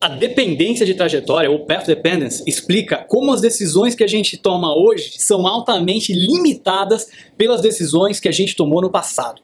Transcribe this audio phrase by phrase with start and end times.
[0.00, 4.72] A dependência de trajetória, ou path dependence, explica como as decisões que a gente toma
[4.72, 9.42] hoje são altamente limitadas pelas decisões que a gente tomou no passado.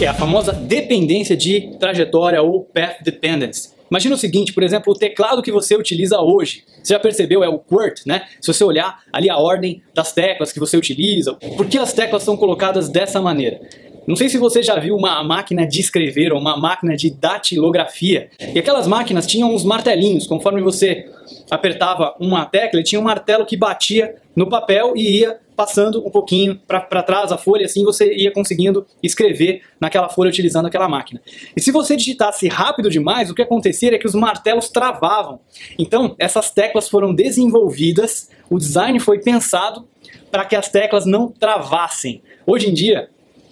[0.00, 3.76] É a famosa dependência de trajetória ou path dependence.
[3.90, 6.64] Imagina o seguinte, por exemplo, o teclado que você utiliza hoje.
[6.82, 8.26] Você já percebeu, é o QWERTY, né?
[8.40, 12.22] Se você olhar ali a ordem das teclas que você utiliza, por que as teclas
[12.22, 13.60] são colocadas dessa maneira?
[14.06, 18.30] Não sei se você já viu uma máquina de escrever ou uma máquina de datilografia.
[18.54, 21.10] E aquelas máquinas tinham uns martelinhos, conforme você
[21.50, 26.60] apertava uma tecla, tinha um martelo que batia no papel e ia passando um pouquinho
[26.68, 31.20] para trás a folha, assim você ia conseguindo escrever naquela folha utilizando aquela máquina.
[31.56, 35.40] E se você digitasse rápido demais, o que acontecia é que os martelos travavam.
[35.78, 39.88] Então, essas teclas foram desenvolvidas, o design foi pensado
[40.30, 42.22] para que as teclas não travassem.
[42.46, 43.08] Hoje em dia,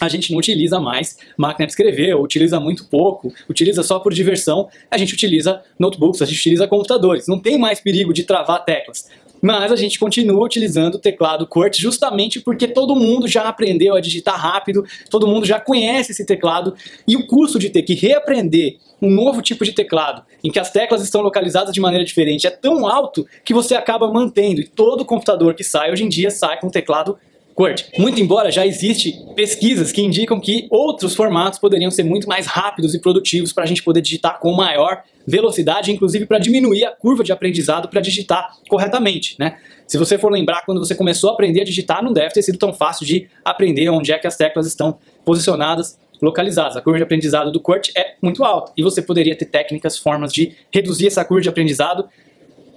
[0.00, 4.12] a gente não utiliza mais máquina de escrever, ou utiliza muito pouco, utiliza só por
[4.12, 7.26] diversão, a gente utiliza notebooks, a gente utiliza computadores.
[7.26, 9.08] Não tem mais perigo de travar teclas.
[9.40, 14.00] Mas a gente continua utilizando o teclado QWERTY justamente porque todo mundo já aprendeu a
[14.00, 16.74] digitar rápido, todo mundo já conhece esse teclado
[17.06, 20.72] e o custo de ter que reaprender um novo tipo de teclado, em que as
[20.72, 24.60] teclas estão localizadas de maneira diferente, é tão alto que você acaba mantendo.
[24.60, 27.16] E todo computador que sai hoje em dia sai com teclado
[27.58, 27.98] QWERTY.
[27.98, 32.94] Muito embora já existe pesquisas que indicam que outros formatos poderiam ser muito mais rápidos
[32.94, 37.24] e produtivos para a gente poder digitar com maior velocidade, inclusive para diminuir a curva
[37.24, 39.58] de aprendizado para digitar corretamente, né?
[39.88, 42.58] Se você for lembrar, quando você começou a aprender a digitar, não deve ter sido
[42.58, 46.76] tão fácil de aprender onde é que as teclas estão posicionadas localizadas.
[46.76, 50.32] A curva de aprendizado do QWERTY é muito alta e você poderia ter técnicas, formas
[50.32, 52.08] de reduzir essa curva de aprendizado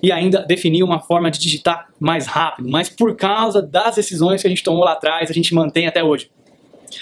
[0.02, 4.48] e ainda definir uma forma de digitar mais rápido, mas por causa das decisões que
[4.48, 6.30] a gente tomou lá atrás, a gente mantém até hoje.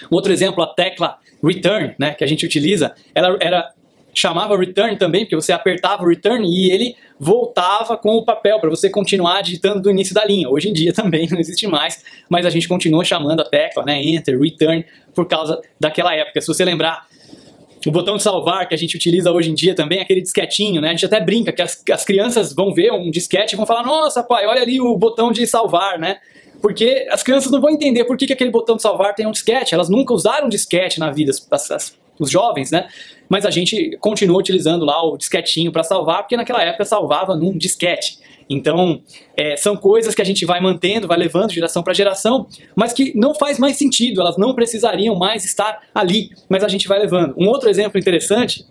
[0.10, 3.72] Outro exemplo, a tecla return, né, que a gente utiliza, ela era
[4.14, 8.70] chamava return também, porque você apertava o return e ele voltava com o papel para
[8.70, 10.50] você continuar digitando do início da linha.
[10.50, 14.02] Hoje em dia também não existe mais, mas a gente continua chamando a tecla, né,
[14.04, 16.42] enter, return, por causa daquela época.
[16.42, 17.08] Se você lembrar
[17.88, 20.90] o botão de salvar que a gente utiliza hoje em dia também, aquele disquetinho, né?
[20.90, 23.84] A gente até brinca que as, as crianças vão ver um disquete e vão falar:
[23.84, 26.18] Nossa, pai, olha ali o botão de salvar, né?
[26.62, 29.32] Porque as crianças não vão entender por que, que aquele botão de salvar tem um
[29.32, 29.74] disquete.
[29.74, 32.88] Elas nunca usaram disquete na vida, as, as, os jovens, né?
[33.30, 37.58] Mas a gente continua utilizando lá o disquetinho para salvar, porque naquela época salvava num
[37.58, 38.20] disquete.
[38.50, 39.02] Então,
[39.38, 43.16] é, são coisas que a gente vai mantendo, vai levando geração para geração, mas que
[43.16, 47.36] não faz mais sentido, elas não precisariam mais estar ali, mas a gente vai levando.
[47.38, 48.66] Um outro exemplo interessante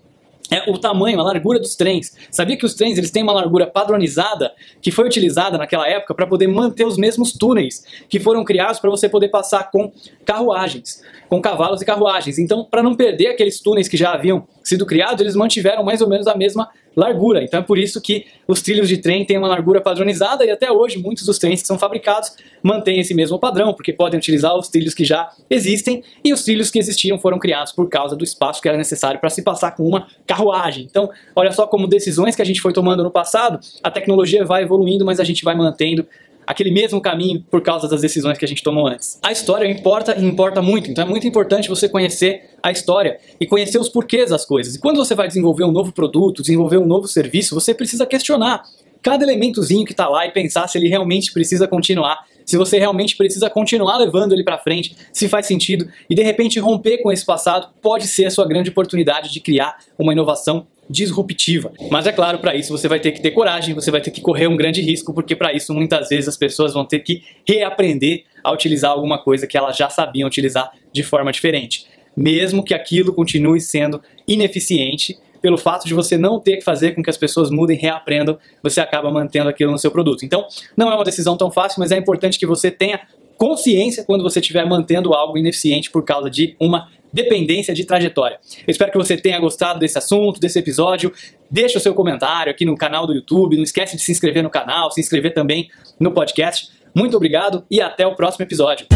[0.51, 2.15] é o tamanho, a largura dos trens.
[2.31, 4.51] Sabia que os trens eles têm uma largura padronizada
[4.81, 8.89] que foi utilizada naquela época para poder manter os mesmos túneis que foram criados para
[8.89, 9.91] você poder passar com
[10.25, 12.39] carruagens, com cavalos e carruagens.
[12.39, 16.09] Então, para não perder aqueles túneis que já haviam sido criados, eles mantiveram mais ou
[16.09, 17.43] menos a mesma largura.
[17.43, 20.71] Então é por isso que os trilhos de trem têm uma largura padronizada e até
[20.71, 24.67] hoje muitos dos trens que são fabricados mantêm esse mesmo padrão, porque podem utilizar os
[24.67, 28.61] trilhos que já existem e os trilhos que existiam foram criados por causa do espaço
[28.61, 30.85] que era necessário para se passar com uma carruagem.
[30.89, 34.63] Então, olha só como decisões que a gente foi tomando no passado, a tecnologia vai
[34.63, 36.05] evoluindo, mas a gente vai mantendo
[36.49, 39.19] aquele mesmo caminho por causa das decisões que a gente tomou antes.
[39.21, 43.45] A história importa e importa muito, então é muito importante você conhecer a história e
[43.45, 44.73] conhecer os porquês das coisas.
[44.73, 48.63] E quando você vai desenvolver um novo produto, desenvolver um novo serviço, você precisa questionar
[48.99, 53.15] cada elementozinho que está lá e pensar se ele realmente precisa continuar, se você realmente
[53.15, 57.23] precisa continuar levando ele para frente, se faz sentido e de repente romper com esse
[57.23, 61.71] passado pode ser a sua grande oportunidade de criar uma inovação disruptiva.
[61.91, 64.21] Mas é claro, para isso você vai ter que ter coragem, você vai ter que
[64.21, 68.23] correr um grande risco, porque para isso muitas vezes as pessoas vão ter que reaprender
[68.43, 71.85] a utilizar alguma coisa que elas já sabiam utilizar de forma diferente.
[72.17, 77.01] Mesmo que aquilo continue sendo ineficiente, pelo fato de você não ter que fazer com
[77.01, 80.25] que as pessoas mudem, reaprendam, você acaba mantendo aquilo no seu produto.
[80.25, 80.45] Então,
[80.75, 82.99] não é uma decisão tão fácil, mas é importante que você tenha
[83.37, 88.39] consciência quando você estiver mantendo algo ineficiente por causa de uma dependência de trajetória.
[88.67, 91.11] Eu espero que você tenha gostado desse assunto, desse episódio.
[91.49, 93.55] Deixa o seu comentário aqui no canal do YouTube.
[93.55, 95.69] Não esquece de se inscrever no canal, se inscrever também
[95.99, 96.69] no podcast.
[96.95, 98.87] Muito obrigado e até o próximo episódio.